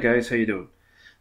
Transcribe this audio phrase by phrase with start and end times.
[0.00, 0.68] Guys, how you doing?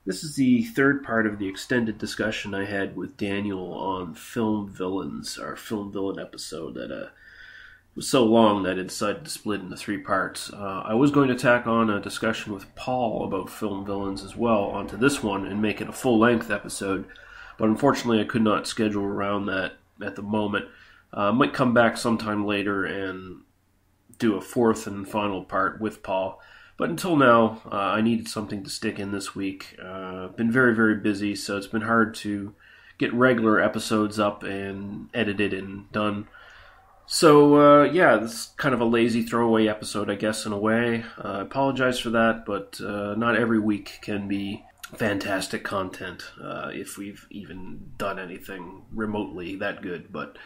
[0.05, 4.69] This is the third part of the extended discussion I had with Daniel on film
[4.69, 7.09] villains, our film villain episode that uh,
[7.95, 10.51] was so long that I decided to split into three parts.
[10.53, 14.37] Uh, I was going to tack on a discussion with Paul about film villains as
[14.37, 17.05] well onto this one and make it a full length episode,
[17.57, 20.69] but unfortunately I could not schedule around that at the moment.
[21.11, 23.41] Uh, might come back sometime later and
[24.17, 26.41] do a fourth and final part with Paul.
[26.79, 29.77] But until now, uh, I needed something to stick in this week.
[29.83, 32.55] Uh, been very, very busy, so it's been hard to
[32.97, 36.29] get regular episodes up and edited and done.
[37.05, 40.57] So, uh, yeah, this is kind of a lazy throwaway episode, I guess, in a
[40.57, 41.03] way.
[41.21, 44.63] Uh, I apologize for that, but uh, not every week can be
[44.95, 50.13] fantastic content uh, if we've even done anything remotely that good.
[50.13, 50.37] But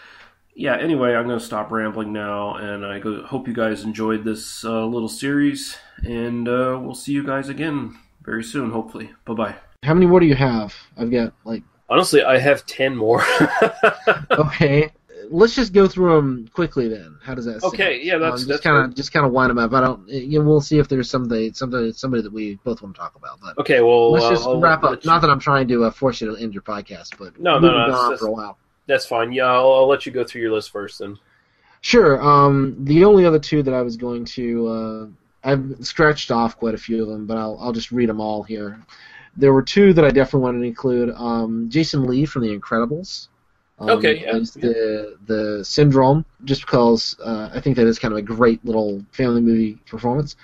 [0.56, 4.24] yeah, anyway, I'm going to stop rambling now, and I go, hope you guys enjoyed
[4.24, 9.12] this uh, little series, and uh, we'll see you guys again very soon, hopefully.
[9.26, 9.56] Bye bye.
[9.84, 10.74] How many more do you have?
[10.98, 13.22] I've got like Honestly, I have 10 more.
[14.32, 14.90] okay.
[15.30, 17.18] Let's just go through them quickly then.
[17.24, 17.62] How does that?
[17.62, 17.74] sound?
[17.74, 19.74] Okay, yeah, that's- um, just kind of just kind of wind them up.
[19.74, 20.08] I don't.
[20.08, 23.16] You know, we'll see if there's something something somebody that we both want to talk
[23.16, 23.40] about.
[23.42, 25.04] But okay, well, let's uh, just I'll wrap let up.
[25.04, 27.58] you- Not that I'm trying to uh, force you to end your podcast, but No,
[27.58, 28.58] no, we've no, been it's on just- for a while.
[28.88, 29.32] That's fine.
[29.32, 31.18] Yeah, I'll, I'll let you go through your list first then.
[31.82, 32.22] Sure.
[32.22, 35.08] Um, the only other two that I was going to, uh,
[35.44, 38.44] I've scratched off quite a few of them, but I'll I'll just read them all
[38.44, 38.80] here.
[39.36, 41.14] There were two that I definitely wanted to include.
[41.16, 43.28] Um, Jason Lee from The Incredibles.
[43.80, 48.20] Um, Okay, yeah, the the syndrome, just because uh, I think that is kind of
[48.20, 50.36] a great little family movie performance.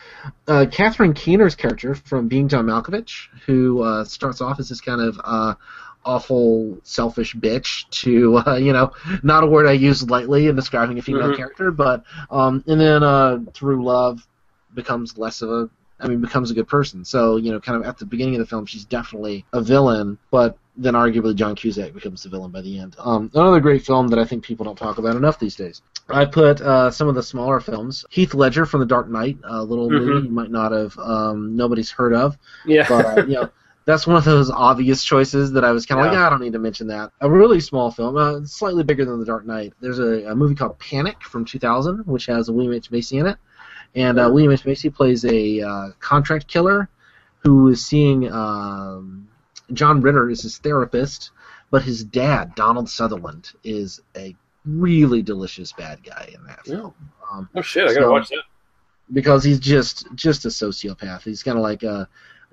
[0.47, 4.99] Uh, Catherine Keener's character from Being John Malkovich, who uh, starts off as this kind
[4.99, 5.53] of uh,
[6.05, 8.91] awful, selfish bitch to uh, you know
[9.23, 11.37] not a word I use lightly in describing a female Mhm.
[11.37, 14.25] character, but um, and then uh, through love
[14.75, 17.03] becomes less of a I mean becomes a good person.
[17.03, 20.17] So you know, kind of at the beginning of the film, she's definitely a villain,
[20.31, 22.95] but then arguably John Cusack becomes the villain by the end.
[22.99, 25.81] Um, another great film that I think people don't talk about enough these days.
[26.07, 28.05] I put uh, some of the smaller films.
[28.09, 29.99] Heath Ledger from The Dark Knight, a little Mhm.
[29.99, 32.85] movie you might not have um, nobody's heard of Yeah.
[32.87, 33.49] but uh, you know
[33.89, 36.23] that's one of those obvious choices that I was kind of like, Yeah.
[36.23, 37.11] "Ah, I don't need to mention that.
[37.21, 39.73] A really small film, uh, slightly bigger than The Dark Knight.
[39.81, 43.37] There's a, a movie called Panic from 2000, which has William H Macy in it,
[43.95, 46.87] and uh, William H Macy plays a uh, contract killer
[47.39, 49.27] who is seeing um,
[49.73, 51.31] John Ritter is his therapist,
[51.71, 54.35] but his dad Donald Sutherland is a
[54.65, 56.93] really delicious bad guy in that film.
[57.31, 58.43] Um, oh, shit, I gotta So- watch that.
[59.11, 61.23] because he's just just a sociopath.
[61.23, 62.05] He's kind of like uh,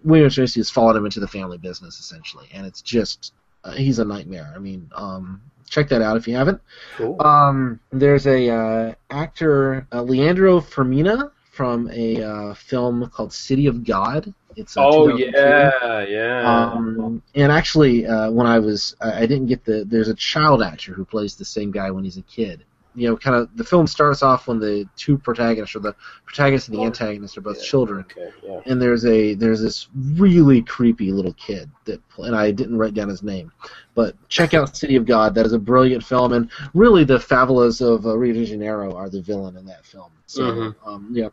[0.06, 3.34] William H Macy has followed him into the family business essentially, and it's just
[3.64, 4.52] uh, he's a nightmare.
[4.54, 6.60] I mean, um, check that out if you haven't.
[6.96, 7.20] Cool.
[7.20, 13.84] Um, there's a uh, actor uh, Leandro Firmino from a uh, film called City of
[13.84, 14.32] God.
[14.54, 16.72] It's oh, yeah, yeah.
[16.72, 19.84] Um, and actually, uh, when I was, I, I didn't get the.
[19.84, 22.64] There's a child actor who plays the same guy when he's a kid.
[22.96, 26.68] You know, kind of the film starts off when the two protagonists, or the protagonist
[26.68, 27.64] and the Oh, antagonist, are both yeah.
[27.64, 28.00] children.
[28.10, 28.60] okay, yeah.
[28.66, 33.08] And there's a there's this really creepy little kid that, and I didn't write down
[33.08, 33.52] his name,
[33.94, 35.34] but check out City of God.
[35.34, 39.10] That is a brilliant film, and really the favelas of uh, Rio de Janeiro are
[39.10, 40.10] the villain in that film.
[40.26, 40.74] So, Mhm.
[40.84, 41.28] um, yeah,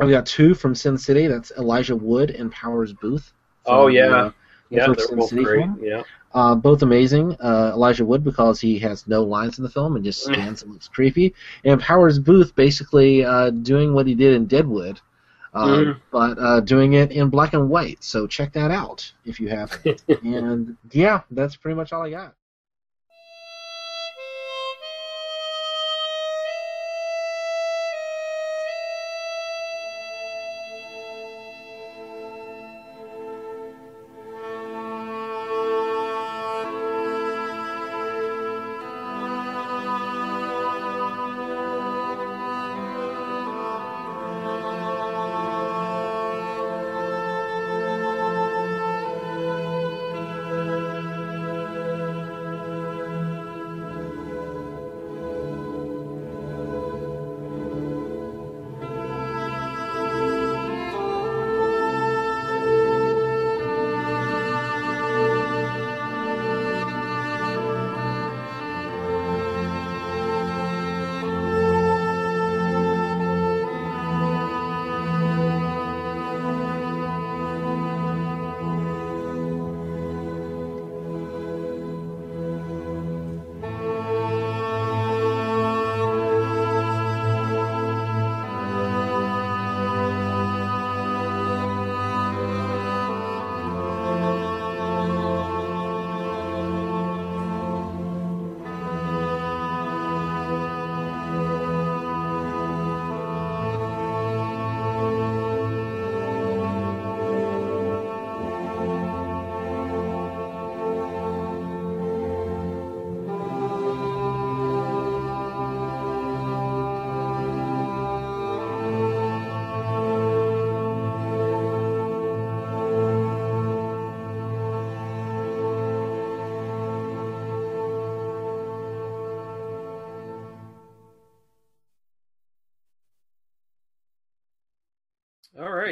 [0.00, 1.26] I've got two from Sin City.
[1.28, 3.24] That's Elijah Wood and Powers Boothe.
[3.66, 4.06] Oh, yeah.
[4.08, 4.30] uh,
[4.72, 5.60] the Yeah, first they're Sin both City great.
[5.60, 5.78] film.
[5.82, 6.02] Yeah.
[6.34, 7.36] Uh, both amazing.
[7.40, 10.72] Uh, Elijah Wood because he has no lines in the film and just stands and
[10.72, 15.00] looks creepy, and Powers Boothe basically uh, doing what he did in Deadwood,
[15.54, 16.00] uh, Mhm.
[16.10, 18.02] but uh, doing it in black and white.
[18.02, 20.02] So check that out if you haven't.
[20.24, 22.34] and yeah, that's pretty much all I got.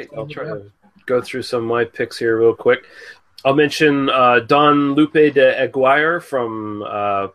[0.01, 0.71] Right, I'll try to
[1.05, 2.85] go through some of my picks here real quick.
[3.43, 7.27] I'll mention uh, Don Lupe de Aguirre from uh,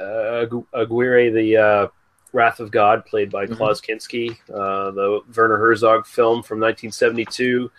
[0.00, 1.88] uh, Aguirre, the uh,
[2.32, 3.56] Wrath of God, played by Mhm.
[3.56, 7.70] Klaus Kinski, uh, the Werner Herzog film from 1972.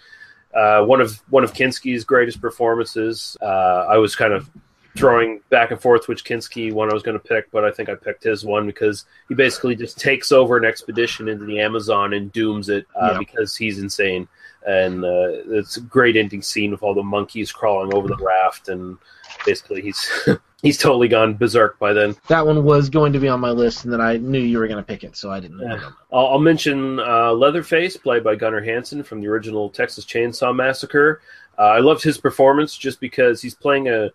[0.54, 3.36] Uh, one of one of Kinski's greatest performances.
[3.42, 4.50] Uh, I was kind of
[4.96, 7.90] throwing back and forth which Kinski one I was going to pick, but I think
[7.90, 12.14] I picked his one because he basically just takes over an expedition into the Amazon
[12.14, 13.20] and dooms it uh, Yeah.
[13.20, 14.28] because he's insane.
[14.68, 18.68] And uh, it's a great ending scene with all the monkeys crawling over the raft,
[18.70, 18.98] and
[19.46, 20.10] basically he's
[20.64, 22.16] he's totally gone berserk by then.
[22.30, 24.68] That one was going to be on my list, and then I knew you were
[24.68, 25.60] going to pick it, so I didn't.
[25.60, 25.68] Yeah.
[25.74, 25.94] put it on.
[26.14, 31.22] I'll, I'll mention uh, Leatherface, played by Gunnar Hansen from the original Texas Chainsaw Massacre.
[31.60, 34.10] Uh, I loved his performance just because he's playing a.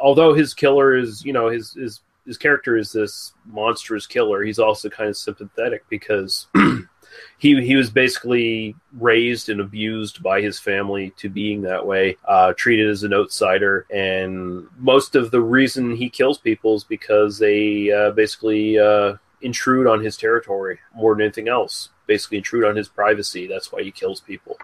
[0.00, 4.42] Although his killer is, you know, his his his character is this monstrous killer.
[4.42, 6.46] He's also kind of sympathetic because
[7.38, 12.52] he he was basically raised and abused by his family to being that way, uh,
[12.54, 17.90] treated as an outsider, and most of the reason he kills people is because they
[17.90, 21.90] uh, basically uh, intrude on his territory more than anything else.
[22.06, 23.46] Basically, intrude on his privacy.
[23.46, 24.56] That's why he kills people.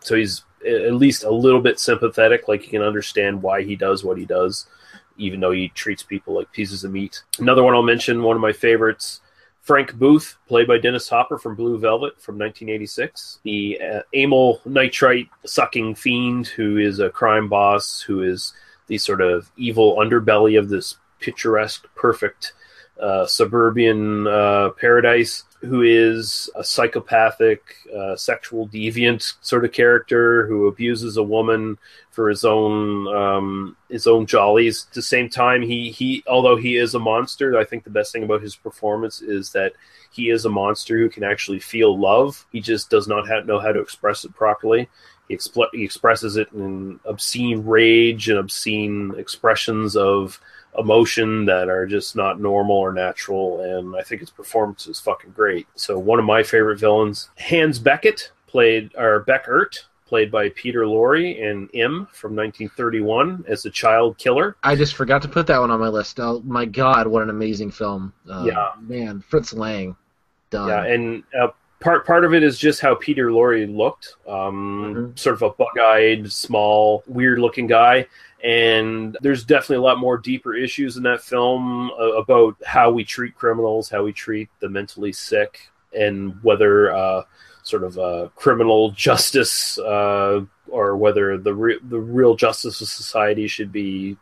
[0.00, 4.04] So he's at least a little bit sympathetic, like you can understand why he does
[4.04, 4.66] what he does,
[5.16, 7.22] even though he treats people like pieces of meat.
[7.38, 9.20] Another one I'll mention, one of my favorites,
[9.62, 13.40] Frank Booth, played by Dennis Hopper from Blue Velvet from 1986.
[13.44, 18.52] The uh, amyl nitrite sucking fiend who is a crime boss, who is
[18.88, 22.52] the sort of evil underbelly of this picturesque, perfect
[23.00, 27.62] uh, suburban uh, paradise, who is a psychopathic,
[27.94, 31.78] uh, sexual deviant sort of character who abuses a woman
[32.10, 34.86] for his own um, his own jollies.
[34.88, 38.12] At the same time, he he although he is a monster, I think the best
[38.12, 39.72] thing about his performance is that
[40.10, 42.46] he is a monster who can actually feel love.
[42.52, 44.88] He just does not ha- know how to express it properly.
[45.28, 50.40] He, expl- he expresses it in obscene rage and obscene expressions of
[50.78, 53.60] emotion that are just not normal or natural.
[53.60, 55.66] And I think his performance is fucking great.
[55.74, 61.36] So one of my favorite villains, Hans Beckett, played or Beckert, played by Peter Lorre
[61.38, 64.56] in M from 1931 as a child killer.
[64.62, 66.20] I just forgot to put that one on my list.
[66.20, 68.12] Oh my God, what an amazing film!
[68.28, 68.68] Uh, Yeah.
[68.80, 69.96] man, Fritz Lang,
[70.50, 70.68] done.
[70.68, 71.48] Yeah, and uh,
[71.80, 75.18] part part of it is just how Peter Lorre looked, um, Mhm.
[75.18, 78.06] sort of a bug-eyed, small, weird-looking guy.
[78.44, 83.02] And there's definitely a lot more deeper issues in that film uh, about how we
[83.02, 87.22] treat criminals, how we treat the mentally sick, and whether uh,
[87.62, 93.48] sort of uh, criminal justice uh, or whether the re- the real justice of society
[93.48, 94.16] should be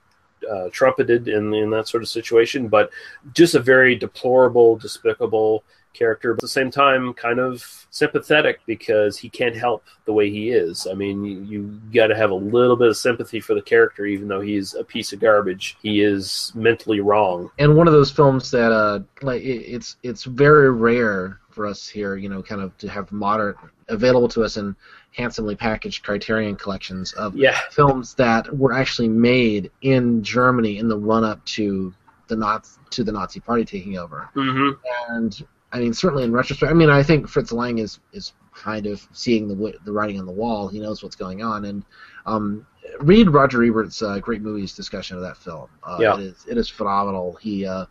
[0.48, 2.68] uh, trumpeted in in that sort of situation.
[2.68, 2.90] But
[3.34, 9.18] just a very deplorable, despicable character, but at the same time, kind of sympathetic because
[9.18, 10.86] he can't help the way he is.
[10.90, 14.06] I mean, you, you got to have a little bit of sympathy for the character,
[14.06, 15.76] even though he's a piece of garbage.
[15.82, 17.50] He is mentally wrong.
[17.58, 21.86] and one of those films that uh like it, it's it's very rare for us
[21.86, 23.54] here you know kind of to have modern
[23.88, 24.74] available to us in
[25.14, 30.96] handsomely packaged criterion collections of Yeah, films that were actually made in Germany in the
[30.96, 31.92] run up to
[32.28, 34.70] the Nazi to the Nazi party taking over hmm
[35.10, 38.86] and I mean certainly in retrospect I mean I think Fritz Lang is is kind
[38.86, 40.68] of seeing the the writing on the wall.
[40.68, 41.64] He knows what's going on.
[41.64, 41.84] And
[42.26, 42.66] um
[43.00, 45.68] read Roger Ebert's uh, great movies discussion of that film.
[45.82, 46.14] Uh, Yeah.
[46.14, 47.34] it is it is phenomenal.
[47.40, 47.86] He uh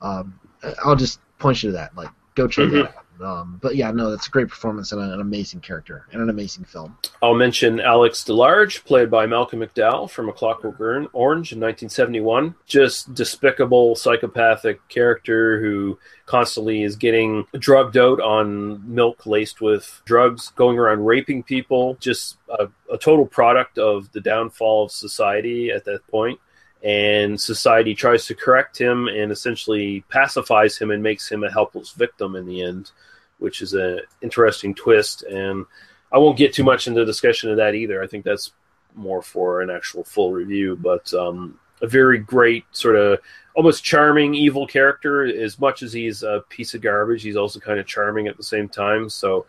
[0.00, 0.38] um
[0.84, 1.96] I'll just point you to that.
[1.96, 2.84] Like go check Mhm.
[2.84, 6.22] that out um but yeah no that's a great performance and an amazing character and
[6.22, 10.80] an amazing film I'll mention Alex DeLarge, played by Malcolm McDowell from A Clockwork
[11.12, 12.54] Orange in 1971.
[12.66, 20.52] Just despicable, psychopathic character who constantly is getting drugged out on milk laced with drugs,
[20.56, 21.96] going around raping people.
[22.00, 26.40] Just a, a total product of the downfall of society at that point.
[26.84, 31.92] And society tries to correct him and essentially pacifies him and makes him a helpless
[31.92, 32.90] victim in the end,
[33.38, 35.22] which is an interesting twist.
[35.22, 35.64] And
[36.10, 38.02] I won't get too much into discussion of that either.
[38.02, 38.52] I think that's
[38.94, 43.20] more for an actual full review, but um, a very great sort of
[43.54, 45.24] almost charming evil character.
[45.24, 48.42] As much as he's a piece of garbage, he's also kind of charming at the
[48.42, 49.08] same time.
[49.08, 49.46] So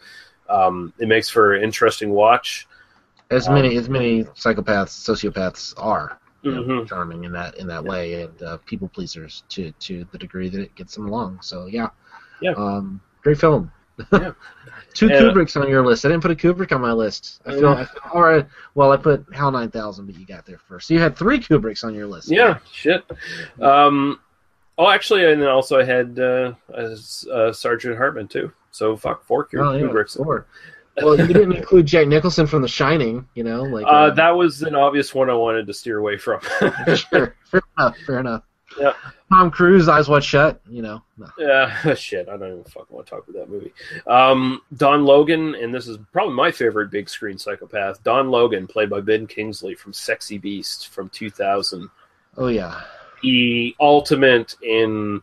[0.49, 2.67] um, it makes for an interesting watch.
[3.31, 6.87] as Um, many as many psychopaths sociopaths are you know, Mhm.
[6.87, 10.61] charming in that in that way and uh, people pleasers to to the degree that
[10.61, 11.39] it gets them along.
[11.41, 11.89] So yeah,
[12.41, 12.51] Yeah.
[12.53, 13.71] um, great film.
[14.11, 14.31] Yeah.
[14.95, 16.03] Two And, uh, Kubricks on your list.
[16.05, 17.41] I didn't put a Kubrick on my list.
[17.45, 18.45] I feel, I feel all right.
[18.75, 20.87] Well, I put HAL 9000, but you got there first.
[20.87, 22.29] So you had three Kubricks on your list.
[22.29, 23.03] Yeah, shit.
[23.61, 24.19] Um,
[24.77, 28.51] oh, actually, and then also I had uh, as, uh, Sergeant Hartman too.
[28.71, 29.47] So fuck, four.
[29.57, 30.17] Oh, yeah, Kubricks.
[30.17, 30.47] four.
[30.97, 34.61] Well, you didn't include Jack Nicholson from The Shining, you know, like Uh, that was
[34.61, 36.41] an obvious one I wanted to steer away from.
[36.95, 38.43] sure, fair enough, fair enough.
[38.79, 38.93] Yeah.
[39.29, 41.03] Tom Cruise, Eyes Wide Shut, you know.
[41.17, 41.27] No.
[41.37, 42.27] Yeah, shit.
[42.27, 43.71] I don't even fucking want to talk about that movie.
[44.07, 48.03] Um, Don Logan, and this is probably my favorite big screen psychopath.
[48.03, 51.87] Don Logan, played by Ben Kingsley from Sexy Beast from 2000.
[52.37, 52.81] Oh yeah,
[53.21, 55.21] The ultimate in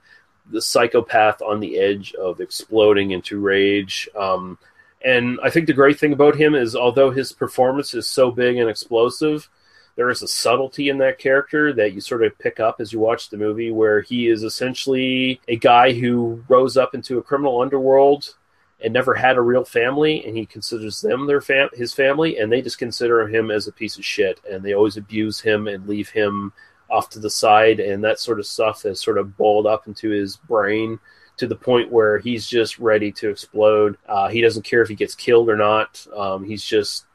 [0.53, 4.09] the psychopath on the edge of exploding into rage.
[4.17, 4.59] Um,
[5.05, 8.57] and I think the great thing about him is, although his performance is so big
[8.57, 9.49] and explosive,
[9.97, 13.01] there is a subtlety in that character that you sort of pick up as you
[13.01, 17.61] watch the movie, where he is essentially a guy who rose up into a criminal
[17.61, 18.35] underworld
[18.83, 22.51] and never had a real family, and he considers them their fam- his family, and
[22.51, 25.87] they just consider him as a piece of shit, and they always abuse him and
[25.87, 26.53] leave him
[26.89, 30.11] off to the side, and that sort of stuff has sort of boiled up into
[30.11, 30.99] his brain
[31.41, 33.97] to the point where he's just ready to explode.
[34.09, 36.07] Uh, he doesn't care if he gets killed or not.
[36.17, 37.07] Um, he's just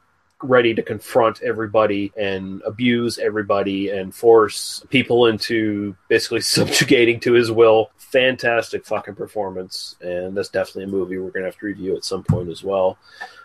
[0.42, 7.50] ready to confront everybody and abuse everybody and force people into basically subjugating to his
[7.50, 7.90] will.
[7.96, 12.22] Fantastic fucking performance, and that's definitely a movie we're gonna have to review at some
[12.22, 12.98] point as well.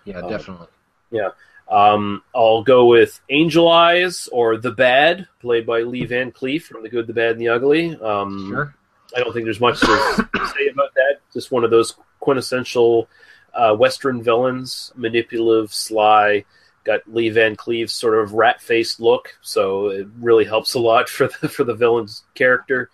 [0.05, 0.67] yeah, Uh, definitely.
[1.11, 1.29] Yeah.
[1.69, 6.83] Um, I'll go with Angel Eyes or The Bad, played by Lee Van Cleef from
[6.83, 7.95] The Good, the Bad, and the Ugly.
[8.01, 8.75] Um, Sure.
[9.15, 11.20] I don't think there's much to say about that.
[11.34, 13.08] Just one of those quintessential
[13.53, 16.46] uh, Western villains, manipulative, sly.
[16.84, 21.27] Got Lee Van Cleef's sort of rat-faced look, so it really helps a lot for
[21.27, 22.89] the for the villain's character,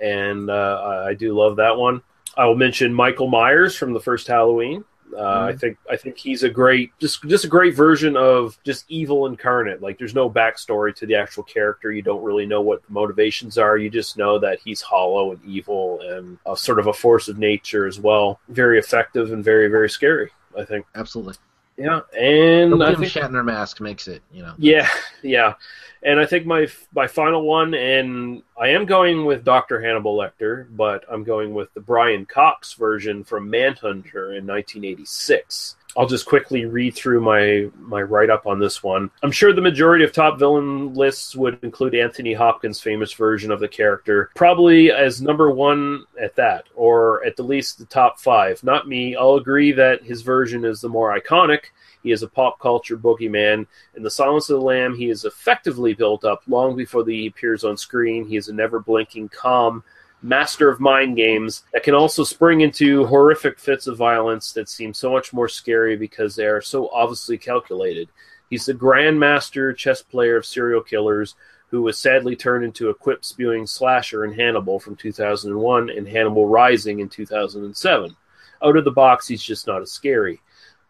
[0.00, 2.02] and uh, I do love that one.
[2.36, 4.84] I will mention Michael Myers from the first Halloween.
[5.16, 8.84] Uh, I think I think he's a great, just just a great version of just
[8.88, 9.82] evil incarnate.
[9.82, 11.92] Like there's no backstory to the actual character.
[11.92, 13.76] You don't really know what the motivations are.
[13.76, 17.38] You just know that he's hollow and evil and a sort of a force of
[17.38, 18.40] nature as well.
[18.48, 20.30] Very effective and very very scary.
[20.58, 20.86] I think.
[20.94, 21.34] Absolutely.
[21.76, 24.54] Yeah, and The I think Shatner mask makes it, you know.
[24.58, 24.88] yeah,
[25.22, 25.54] yeah,
[26.02, 30.66] and I think my my final one, and I am going with Doctor Hannibal Lecter,
[30.70, 35.76] but I'm going with the Brian Cox version from Manhunter in 1986.
[35.96, 39.10] I'll just quickly read through my my write up on this one.
[39.22, 43.60] I'm sure the majority of top villain lists would include Anthony Hopkins' famous version of
[43.60, 48.62] the character, probably as number one at that, or at the least the top five.
[48.64, 49.16] Not me.
[49.16, 51.64] I'll agree that his version is the more iconic.
[52.02, 53.66] He is a pop culture boogeyman.
[53.94, 57.62] In The Silence of the Lamb, he is effectively built up long before he appears
[57.62, 58.26] on screen.
[58.26, 59.84] He is a never blinking, calm
[60.22, 64.94] master of mind games that can also spring into horrific fits of violence that seem
[64.94, 68.08] so much more scary because they are so obviously calculated.
[68.48, 71.34] He's the grandmaster chess player of serial killers
[71.68, 76.46] who was sadly turned into a quip spewing slasher in Hannibal from 2001 and Hannibal
[76.46, 78.14] Rising in 2007.
[78.62, 80.40] Out of the box, he's just not as scary.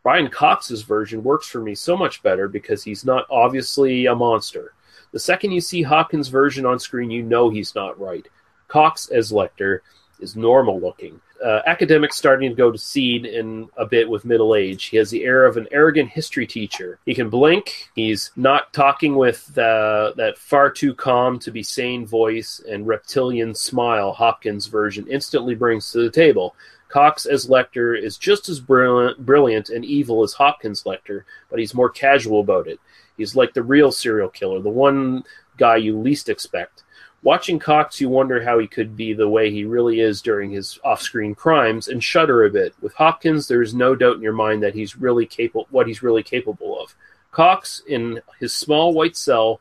[0.03, 4.75] Brian Cox's version works for me so much better because he's not obviously a monster.
[5.13, 8.27] The second you see Hopkins' version on screen, you know he's not right.
[8.73, 9.81] Cox as Lecter
[10.19, 11.21] is normal looking.
[11.45, 14.85] Uh, academics starting to go to seed in a bit with middle age.
[14.87, 16.99] He has the air of an arrogant history teacher.
[17.05, 17.91] He can blink.
[17.95, 23.55] He's not talking with uh, that far too calm to be sane voice and reptilian
[23.55, 26.55] smile Hopkins' version instantly brings to the table.
[26.89, 31.75] Cox as Lecter is just as brilliant, brilliant and evil as Hopkins Lecter, but he's
[31.75, 32.81] more casual about it.
[33.19, 35.25] He's like the real serial killer, the one
[35.59, 36.85] guy you least expect.
[37.25, 40.81] Watching Cox, you wonder how he could be the way he really is during his
[40.83, 42.75] off-screen crimes, and shudder a bit.
[42.81, 46.03] With Hopkins, there is no doubt in your mind that he's really capable, what he's
[46.03, 46.97] really capable of.
[47.31, 49.61] Cox, in his small white cell,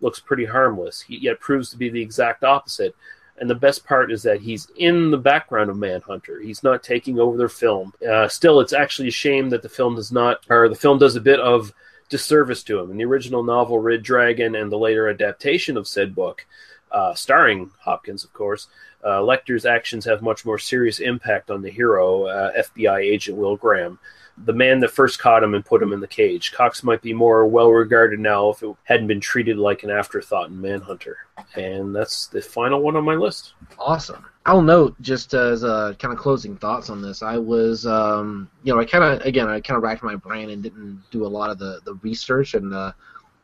[0.00, 2.94] looks pretty harmless, he, yet proves to be the exact opposite.
[3.38, 6.40] And the best part is that he's in the background of Manhunter.
[6.40, 7.92] He's not taking over their film.
[8.06, 11.14] Uh, still, it's actually a shame that the film does not, or the film does
[11.16, 11.72] a bit of
[12.08, 12.90] disservice to him.
[12.90, 16.46] In the original novel Red Dragon and the later adaptation of said book,
[16.96, 18.68] uh, starring Hopkins, of course,
[19.04, 23.54] uh, Lecter's actions have much more serious impact on the hero, uh, FBI agent Will
[23.54, 23.98] Graham,
[24.38, 26.52] the man that first caught him and put him in the cage.
[26.52, 30.48] Cox might be more well regarded now if it hadn't been treated like an afterthought
[30.48, 31.18] in Manhunter.
[31.54, 33.52] And that's the final one on my list.
[33.78, 34.24] Awesome.
[34.46, 37.22] I'll note just as uh, kind of closing thoughts on this.
[37.22, 40.48] I was, um, you know, I kind of again, I kind of racked my brain
[40.48, 42.54] and didn't do a lot of the the research.
[42.54, 42.92] And uh,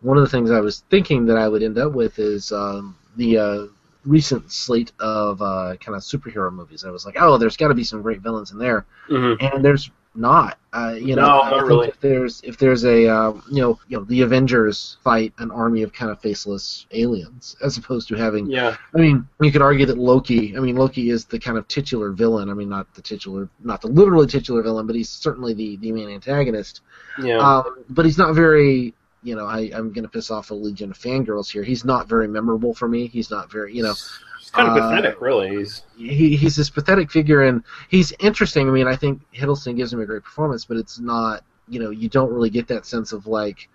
[0.01, 2.97] one of the things I was thinking that I would end up with is um,
[3.17, 3.67] the uh,
[4.05, 6.85] recent slate of uh, kind of superhero movies.
[6.85, 8.87] I was like, oh, there's got to be some great villains in there.
[9.09, 9.45] Mm-hmm.
[9.45, 10.59] And there's not.
[10.75, 11.89] Uh, you know, No, I think really.
[11.89, 15.83] if there's if there's a uh, you know you know the Avengers fight an army
[15.83, 18.51] of kind of faceless aliens as opposed to having.
[18.51, 20.57] Yeah, I mean, you could argue that Loki.
[20.57, 22.51] I mean, Loki is the kind of titular villain.
[22.51, 25.93] I mean, not the titular, not the literally titular villain, but he's certainly the the
[25.93, 26.81] main antagonist.
[27.23, 27.39] yeah.
[27.39, 28.95] Um, but he's not very.
[29.23, 31.63] You know, I, I'm going to piss off a legion of fangirls here.
[31.63, 33.07] He's not very memorable for me.
[33.07, 35.57] He's not very, you know, it's kind of uh, pathetic, really.
[35.57, 38.69] He's he, he's this pathetic figure, and he's interesting.
[38.69, 41.91] I mean, I think Hiddleston gives him a great performance, but it's not, you know,
[41.91, 43.69] you don't really get that sense of like,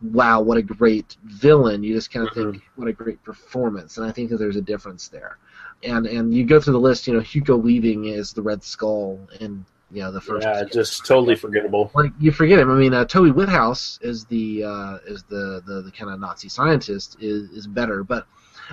[0.00, 1.82] wow, what a great villain.
[1.82, 4.62] You just kind of think, what a great performance, and I think that there's a
[4.62, 5.36] difference there.
[5.82, 9.20] And and you go through the list, you know, Hugo Weaving is the Red Skull
[9.40, 10.44] in you know the first.
[10.46, 11.90] yeah, just totally forgettable.
[11.94, 12.70] like you forget him.
[12.70, 16.48] I mean, uh, Toby Whithouse is the uh, is the, the, the kind of Nazi
[16.48, 18.26] scientist is is better, but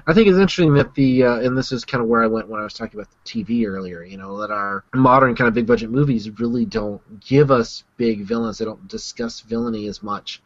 [0.08, 2.48] I think it's interesting that the uh, and this is kind of where I went
[2.48, 4.04] when I was talking about the TV earlier.
[4.04, 8.22] You know that our modern kind of big budget movies really don't give us big
[8.25, 8.57] villains.
[8.57, 10.42] They don't discuss villainy as much.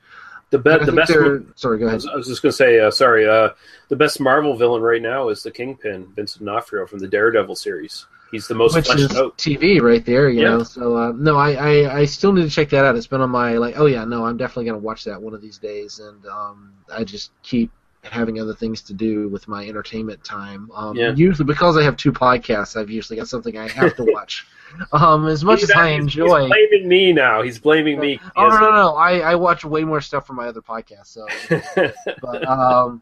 [0.51, 1.11] The, be- the best.
[1.11, 1.95] they're- Sorry, go I ahead.
[1.97, 3.27] was, I was just gonna say, uh, sorry.
[3.27, 3.49] Uh,
[3.89, 8.05] the best Marvel villain right now is the Kingpin, Vincent D'Onofrio from the Daredevil series.
[8.31, 9.37] He's the most Which is out.
[9.37, 10.49] TV right there, you Yeah.
[10.49, 10.63] know.
[10.63, 12.95] So uh, no, I, I I still need to check that out.
[12.95, 15.41] It's been on my like, oh yeah, no, I'm definitely gonna watch that one of
[15.41, 17.71] these days, and um, I just keep
[18.03, 20.69] having other things to do with my entertainment time.
[20.75, 21.13] Um, Yeah.
[21.15, 24.45] Usually because I have two podcasts, I've usually got something I have to watch.
[24.91, 26.41] um, as much He's- as I he's- enjoy.
[26.41, 27.41] He's blaming me now.
[27.41, 28.19] He's blaming me.
[28.35, 28.95] Oh no no no!
[28.95, 31.07] I, I watch way more stuff from my other podcast.
[31.07, 31.25] So,
[32.21, 33.01] but um,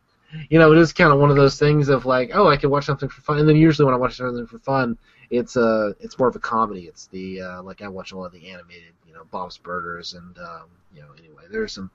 [0.49, 2.69] you know, it is kind of one of those things of like, oh, I can
[2.69, 4.97] watch something for fun, and then usually when I watch something for fun,
[5.29, 6.83] it's uh, it's more of a comedy.
[6.83, 10.13] It's the uh, like I watch a lot of the animated, you know, Bob's Burgers,
[10.13, 11.89] and um, you know, anyway, there's some.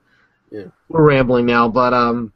[0.51, 0.64] Yeah.
[0.88, 2.33] We're rambling now, but um,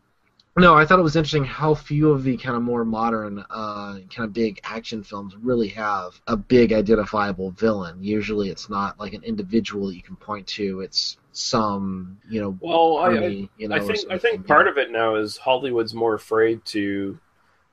[0.58, 4.00] no, I thought it was interesting how few of the kind of more modern, uh,
[4.14, 8.02] kind of big action films really have a big identifiable villain.
[8.02, 10.80] Usually, it's not like an individual that you can point to.
[10.80, 13.76] It's some, you know, well, I, I, you know.
[13.76, 17.18] I think I think part of it now is Hollywood's more afraid to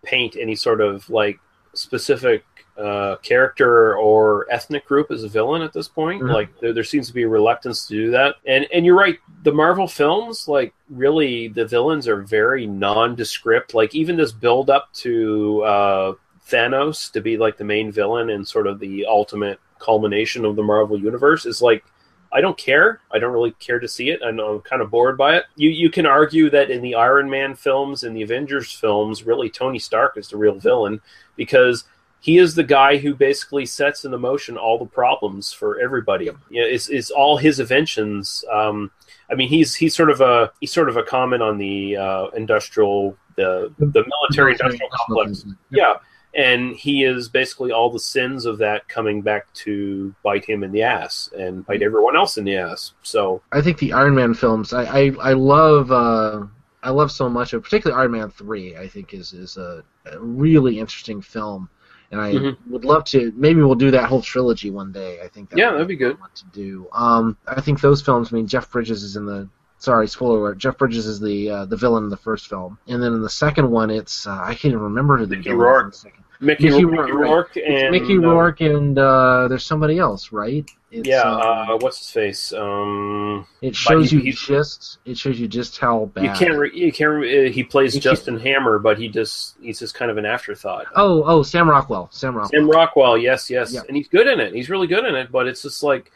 [0.04, 1.40] paint any sort of like
[1.74, 2.44] specific
[2.78, 6.22] uh, character or ethnic group as a villain at this point.
[6.22, 6.34] Mhm.
[6.34, 8.36] Like there, there seems to be a reluctance to do that.
[8.48, 9.20] And and you're right.
[9.44, 13.74] The Marvel films, like really, the villains are very nondescript.
[13.74, 16.14] Like even this build up to uh,
[16.48, 20.64] Thanos to be like the main villain and sort of the ultimate culmination of the
[20.64, 21.84] Marvel universe is like
[22.32, 23.02] I don't care.
[23.12, 24.22] I don't really care to see it.
[24.24, 25.46] I know I'm kind of bored by it.
[25.56, 29.50] You you can argue that in the Iron Man films and the Avengers films, really
[29.50, 31.02] Tony Stark is the real villain
[31.36, 31.86] because
[32.22, 36.26] he is the guy who basically sets into motion all the problems for everybody.
[36.50, 38.44] Yeah, it's, it's all his inventions.
[38.52, 38.92] Um,
[39.32, 42.28] I mean, he's he's sort of a he's sort of a comment on the uh,
[42.36, 45.46] industrial the the military industrial complex.
[45.72, 45.96] Yeah,
[46.40, 50.72] and he is basically all the sins of that coming back to bite him in
[50.72, 52.94] the ass and bite everyone else in the ass.
[53.04, 55.92] So I think the Iron Man films, I I, I love.
[55.92, 56.46] Uh,
[56.82, 58.78] I love so much of, particularly Iron Man three.
[58.78, 61.68] I think is is a, a really interesting film,
[62.12, 62.58] and I Mhm.
[62.70, 63.34] would love to.
[63.36, 65.20] Maybe we'll do that whole trilogy one day.
[65.22, 66.18] I think that Yeah, would that'd be good.
[66.22, 66.88] What to do?
[66.94, 68.32] Um, I think those films.
[68.32, 69.50] I mean, Jeff Bridges is in the.
[69.82, 70.58] Sorry, spoiler alert.
[70.58, 73.30] Jeff Bridges is the uh, the villain in the first film, and then in the
[73.30, 75.96] second one, it's uh, I can't even remember who the Mickey villain is in the
[75.96, 76.24] second.
[76.42, 77.66] Mickey, Mickey Rourke, right.
[77.66, 80.70] And Mickey uh, Rourke and uh, there's somebody else, right?
[80.92, 82.54] It's, yeah, um, uh, what's his face?
[82.54, 86.24] Um, It shows he- you he- just it shows you just how bad.
[86.24, 86.58] you can't.
[86.58, 87.12] Re- you can't.
[87.12, 90.18] Re- uh, he plays You can't- Justin Hammer, but he just he's just kind of
[90.18, 90.86] an afterthought.
[90.96, 92.08] Oh, oh, Sam Rockwell.
[92.12, 92.60] Sam Rockwell.
[92.62, 93.82] Sam Rockwell, yes, yes, Yeah.
[93.88, 94.54] and he's good in it.
[94.56, 95.32] He's really good in it.
[95.32, 96.12] But it's just like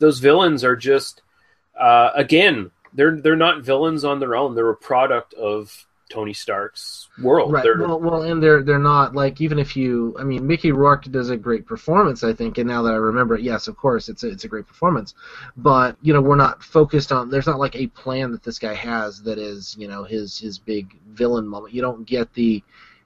[0.00, 1.22] those villains are just
[1.80, 4.54] uh, again, they're they're not villains on their own.
[4.56, 7.52] They're a product of Tony Stark's world.
[7.52, 7.62] Right.
[7.62, 11.04] They're, Well, well, and they're they're not like even if you, I mean, Mickey Rourke
[11.04, 12.58] does a great performance, I think.
[12.58, 15.14] And now that I remember it, yes, of course, it's a, it's a great performance.
[15.56, 17.30] But you know, we're not focused on.
[17.30, 20.58] There's not like a plan that this guy has that is, you know, his his
[20.58, 21.74] big villain moment.
[21.74, 22.62] You don't get the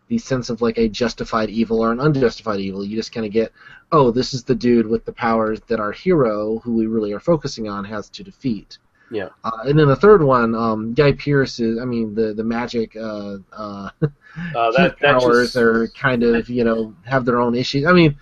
[0.09, 2.85] the sense of like a justified evil or an unjustified evil.
[2.85, 3.53] You just kind of get,
[3.93, 7.21] oh, this is the dude with the powers that our hero, who we really are
[7.21, 8.79] focusing on, has to defeat.
[9.13, 9.29] Yeah.
[9.45, 12.97] Uh, and then the third one, um, Guy Pearce is, I mean, the the magic
[12.97, 17.55] uh, uh, uh, that, that powers just, are kind of you know have their own
[17.55, 17.85] issues.
[17.85, 18.17] I mean,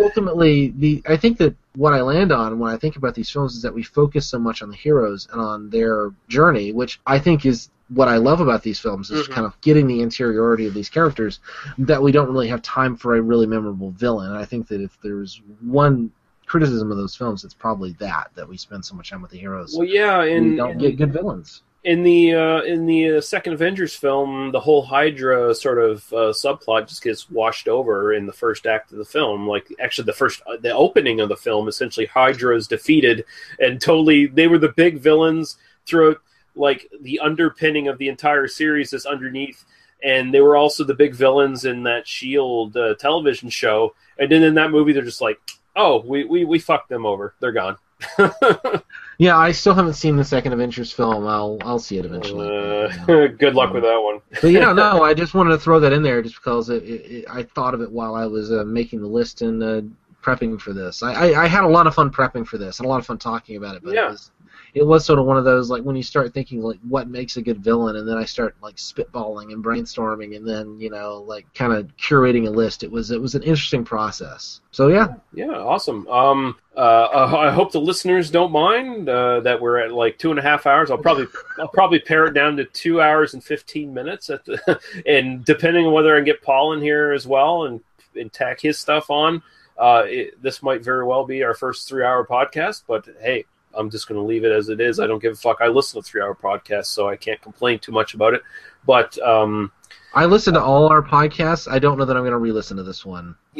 [0.00, 3.54] ultimately, the I think that what I land on when I think about these films
[3.54, 7.18] is that we focus so much on the heroes and on their journey, which I
[7.18, 9.32] think is what I love about these films is Mhm.
[9.32, 11.40] kind of getting the interiority of these characters
[11.78, 14.30] that we don't really have time for a really memorable villain.
[14.30, 16.12] And I think that if there's one
[16.50, 19.38] criticism of those films, it's probably that that we spend so much time with the
[19.38, 19.76] heroes.
[19.76, 21.62] Well, yeah, we and, don't and get good villains.
[21.84, 26.32] in the uh, in the uh, second Avengers film, the whole Hydra sort of uh,
[26.32, 29.46] subplot just gets washed over in the first act of the film.
[29.46, 33.24] Like actually, the first uh, the opening of the film, essentially Hydra is defeated
[33.60, 36.18] and totally they were the big villains throughout
[36.54, 39.64] like the underpinning of the entire series is underneath.
[40.02, 43.94] And they were also the big villains in that Shield uh, television show.
[44.18, 45.38] And then in that movie, they're just like,
[45.76, 47.34] "Oh, we we, we fucked them over.
[47.40, 47.76] They're gone."
[49.18, 51.26] Yeah, I still haven't seen the second Avengers film.
[51.26, 52.48] I'll I'll see it eventually.
[52.48, 54.20] Uh, good luck with that one.
[54.40, 56.86] but yeah, no, I just wanted to throw that in there just because it, it,
[57.12, 59.82] it, I thought of it while I was uh, making the list and uh,
[60.22, 61.02] prepping for this.
[61.02, 63.04] I, I, I had a lot of fun prepping for this and a lot of
[63.04, 63.82] fun talking about it.
[63.84, 64.06] But Yeah.
[64.06, 64.30] it was
[64.74, 67.36] it was sort of one of those like when you start thinking like what makes
[67.36, 71.24] a good villain, and then I start like spitballing and brainstorming, and then you know
[71.26, 72.82] like kind of curating a list.
[72.82, 74.60] It was it was an interesting process.
[74.70, 76.06] So yeah, Yeah, awesome.
[76.08, 80.38] Um, uh, I hope the listeners don't mind uh, that we're at like two and
[80.38, 80.90] a half hours.
[80.90, 81.26] I'll probably
[81.58, 85.86] I'll probably pare it down to two hours and fifteen minutes at the, and depending
[85.86, 87.80] on whether I can get Paul in here as well and
[88.16, 89.42] and tack his stuff on,
[89.78, 92.84] uh, it, this might very well be our first three hour podcast.
[92.86, 95.00] But hey, I'm just going to leave it as it is.
[95.00, 95.58] I don't give a fuck.
[95.60, 98.42] I listen to three hour podcasts, so I can't complain too much about it.
[98.84, 99.72] But um,
[100.14, 101.70] I listen to all our podcasts.
[101.70, 103.36] I don't know that I'm going to re-listen to this one.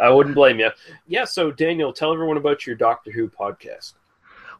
[0.00, 0.70] I wouldn't blame you.
[1.06, 3.94] Yeah, so Daniel, tell everyone about your Doctor Who podcast.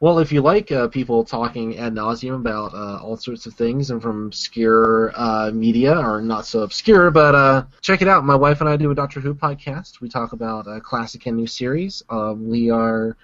[0.01, 3.91] Well, if you like uh, people talking ad nauseum about uh, all sorts of things
[3.91, 8.25] and from obscure uh, media, or not so obscure, but uh, check it out.
[8.25, 10.01] My wife and I do a Doctor Who podcast.
[10.01, 12.03] We talk about uh, classic and new series.
[12.09, 13.15] Um, we are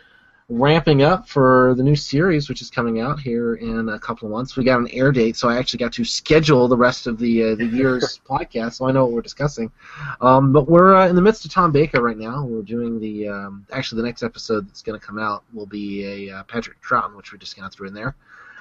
[0.48, 4.32] ramping up for the new series, which is coming out here in a couple of
[4.32, 4.56] months.
[4.56, 7.52] We got an air date, so I actually got to schedule the rest of the
[7.52, 9.72] uh, the year's podcast, so I know what we're discussing.
[10.20, 12.44] Um, but we're uh, in the midst of Tom Baker right now.
[12.44, 16.28] We're doing the um, actually the next episode that's going to come out will be
[16.28, 18.14] a uh, Patrick Troughton, which we're just to throw in there.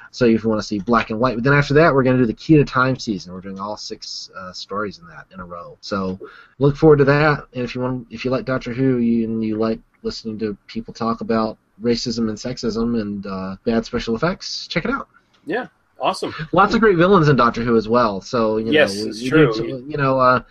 [0.09, 2.15] So if you want to see black and white, but then after that we're going
[2.15, 3.33] to do the Key to Time season.
[3.33, 5.77] We're doing all six uh, stories in that in a row.
[5.81, 6.17] So
[6.57, 7.45] look forward to that.
[7.53, 10.57] And if you want, if you like Doctor Who you, and you like listening to
[10.67, 15.07] people talk about racism and sexism and uh, bad special effects, check it out.
[15.45, 15.67] Yeah,
[15.99, 16.33] awesome.
[16.51, 18.21] Lots of great villains in Doctor Who as well.
[18.21, 19.53] So you Yes, know, it's we true.
[19.53, 20.41] do- you know, uh,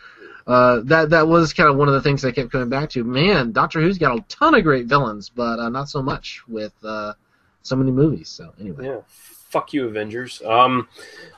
[0.47, 3.03] uh, that that was kind of one of the things I kept coming back to.
[3.05, 6.73] Man, Doctor Who's got a ton of great villains, but uh, not so much with
[6.85, 7.15] uh,
[7.63, 8.29] so many movies.
[8.29, 10.43] So anyway, Yeah, fuck you, Avengers.
[10.45, 10.87] Um,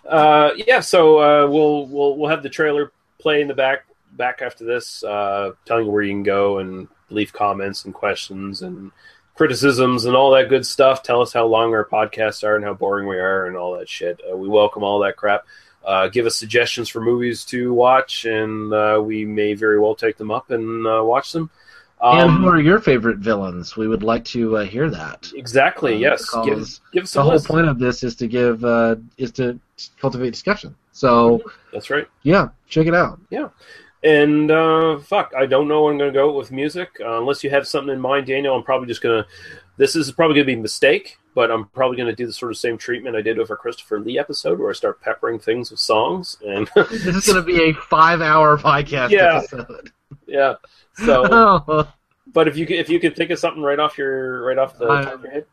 [0.09, 4.43] uh, yeah, so uh, we'll we'll we'll have the trailer play in the back back
[4.43, 8.91] after this, uh, telling you where you can go and leave comments and questions and
[9.37, 11.03] criticisms and all that good stuff.
[11.03, 13.89] Tell us how long our podcasts are and how boring we are and all that
[13.89, 14.21] shit.
[14.31, 15.45] Uh, we welcome all that crap.
[15.85, 20.17] Uh, give us suggestions for movies to watch, and uh, we may very well take
[20.17, 21.49] them up and uh, watch them.
[22.03, 23.77] and Um, who are your favorite villains?
[23.77, 25.31] We would like to uh, hear that.
[25.37, 25.95] exactly.
[25.95, 26.35] Um, yes.
[26.45, 27.47] Give, give us The whole list.
[27.47, 29.61] point of this is to give uh, is to
[30.01, 30.75] cultivate discussion.
[30.93, 32.09] So That's right.
[32.25, 33.21] yeah, check it out.
[34.07, 37.43] And uh, fuck, I don't know where I'm going to go with music uh, unless
[37.43, 38.55] you have something in mind, Daniel.
[38.55, 39.29] I'm probably just going to.
[39.79, 42.33] This is probably going to be a mistake, but I'm probably going to do the
[42.33, 45.39] sort of same treatment I did with our Christopher Lee episode, where I start peppering
[45.39, 46.37] things with songs.
[46.47, 49.39] And This is going to be a five-hour podcast Yeah.
[49.39, 49.91] episode.
[50.27, 50.55] yeah,
[51.05, 51.27] so
[51.69, 51.89] Oh,
[52.33, 54.87] but if you if you can think of something right off your right off the
[54.89, 55.47] I- top of your head,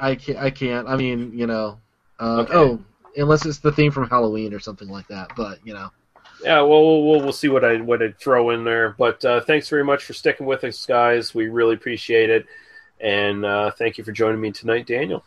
[0.00, 0.38] I can't.
[0.38, 0.88] I can't.
[0.88, 1.78] I mean, you know.
[2.18, 2.52] Uh, Okay.
[2.54, 2.80] Oh,
[3.16, 5.30] unless it's the theme from Halloween or something like that.
[5.36, 5.90] But you know.
[6.42, 8.90] Yeah, well, we'll we'll, see what I what I throw in there.
[8.98, 11.34] But uh, thanks very much for sticking with us, guys.
[11.34, 12.46] We really appreciate it,
[13.00, 15.24] and uh, thank you for joining me tonight, Daniel.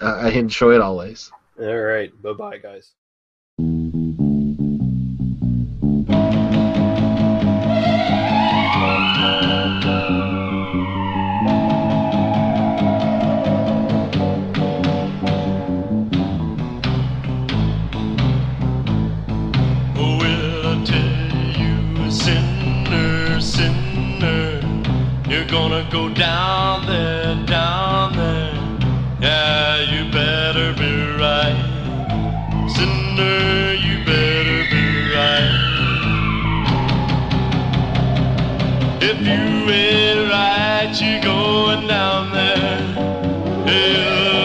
[0.00, 1.32] I enjoy it always.
[1.58, 2.92] All right, bye bye, guys.
[39.06, 42.80] If you ain't right, you're going down there.
[43.68, 44.43] You'll